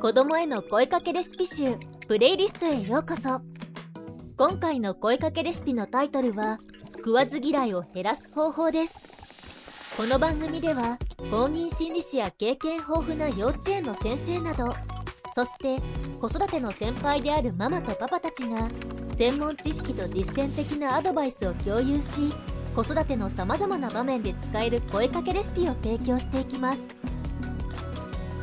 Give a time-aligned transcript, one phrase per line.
[0.00, 1.76] 子供への声かけレシピ集
[2.08, 3.40] プレイリストへようこそ。
[4.36, 6.58] 今回の声かけレシピのタイトルは
[6.98, 9.12] 食わず嫌いを減らす方法です。
[9.96, 10.98] この番組では
[11.30, 14.72] 公認心理師や経験豊富な幼稚園の先生など
[15.34, 15.80] そして
[16.18, 18.68] 子育ての先輩であるママとパパたちが
[19.18, 22.32] 専門知識と実践的なアドバイスを共有し
[22.74, 26.80] 子育てのさまざまな場面で使える声かけレシピを提供していきます。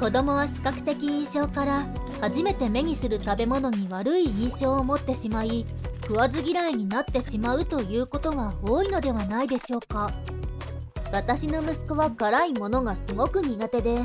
[0.00, 1.86] 子供は視覚的印象から
[2.20, 5.64] 初めて目にする食べ物に悪い印象を持ってしまい
[6.02, 10.10] 食わず嫌いになってしまうということが多いのではないでしょうか。
[11.12, 13.96] 私の息子は辛いものがすごく苦手で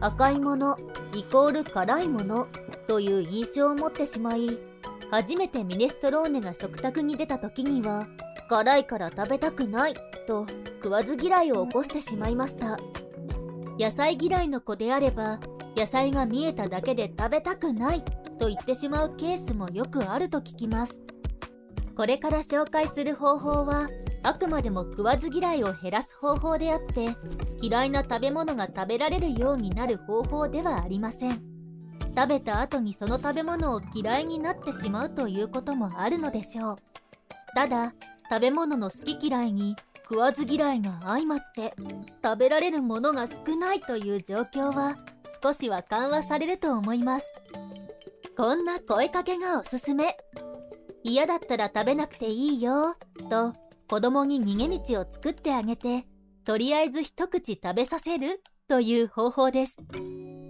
[0.00, 0.78] 赤いもの
[1.14, 2.46] イコール辛いもの
[2.86, 4.58] という印象を持ってしまい
[5.10, 8.06] 初めてミネストローネが食卓に出た時には
[8.48, 9.94] 辛いから食べたくない
[10.26, 10.46] と
[10.82, 12.76] 食わず嫌いを起こしてしまいました。
[13.78, 15.38] 野菜嫌いの子であれば
[15.76, 18.02] 野菜が見えただけで食べたくない
[18.38, 20.94] と言ってしまうケースもよくあると聞きます。
[21.96, 23.88] これから紹介する方法は
[24.22, 27.16] あくまでも食わず嫌いを減らす方法であって
[27.60, 31.42] 嫌いな食べ物が食べられるようになる方法ではありません。
[32.16, 36.76] 食べた後にその食べ物を嫌いになってしまうということもあるのでしょう。
[37.54, 37.94] ただ
[38.30, 39.76] 食べ物の好き嫌いに
[40.08, 41.72] 食わず嫌いが相まって
[42.22, 44.96] 食べられるものが少ないという状況は
[45.42, 47.26] 少しは緩和されると思います。
[48.36, 50.16] こんな声かけがおすすめ。
[51.02, 52.94] 嫌だったら食べなくていいよ
[53.30, 53.52] と
[53.88, 56.04] 子供に逃げ道を作ってあげて
[56.44, 59.76] とりあえず一口食べさせるという方法です。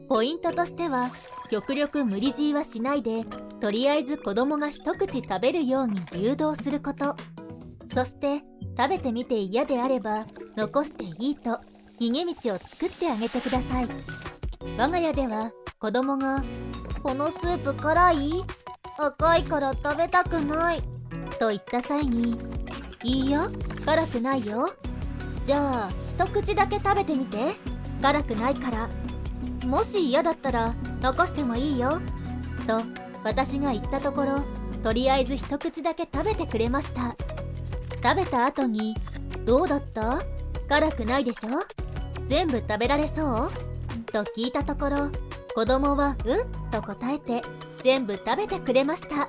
[0.09, 1.11] ポイントとしては
[1.51, 3.25] 極力無理強いはしないで
[3.61, 7.17] とりあえず子供が一口食べるように誘導すること。
[7.97, 8.43] そして
[8.77, 11.59] 食べてみて嫌であれば残していいと
[11.99, 13.89] 逃げ道を作ってあげてください。
[14.77, 16.45] 我が家では子供が
[17.03, 18.45] 「このスープ辛い？
[18.99, 20.83] 赤いから食べたくない」
[21.41, 22.37] と言った際に
[23.03, 23.49] 「いいよ
[23.87, 24.69] 辛くないよ
[25.47, 27.55] じゃあ一口だけ食べてみて
[28.03, 28.91] 辛くないから
[29.67, 31.99] もし嫌だったら残してもいいよ
[32.67, 32.83] と
[33.25, 34.41] 私が言ったところ
[34.83, 37.17] とりあえず一口だけ食べてくれました。
[38.03, 38.95] 食べた後に
[39.45, 40.19] 「どうだった？
[40.69, 41.49] 辛くないでしょ？
[42.29, 43.51] 全部食べられそう?」
[44.13, 45.11] と聞いたところ
[45.55, 47.43] 子供は「うん」と答えて
[47.83, 49.29] 全部食べてくれました。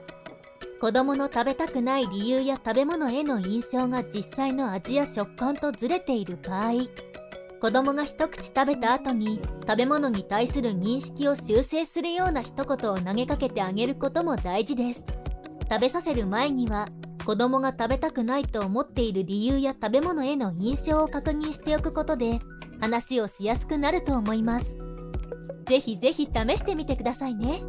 [0.80, 6.74] 子供の食べたくない理由や食べ物への印象が実際の味や食感とずれている場合
[7.60, 15.04] 子供が一口食べた後に食べ物に対する認識を修正するような一言を投げかけてあげることも大事です。
[15.68, 16.88] 食べさせる前には
[17.28, 22.40] 子供が食べたくないと思っている理由や食べ物への印象を確認しておくことで
[22.80, 24.68] 話をしやすくなると思います。
[25.66, 27.64] ぜひぜひ試してみてくださいね。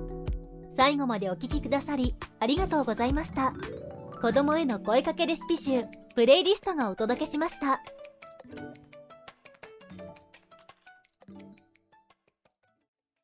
[0.76, 3.52] 最後までお聴きくださりありがとうございました。
[4.22, 7.82] 子供への声かけレシピ集プレイリストがお届けしました。